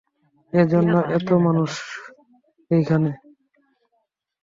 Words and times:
এইজন্য 0.53 0.93
এত 1.17 1.29
মানুষ 1.45 1.71
এইখানে? 2.71 3.09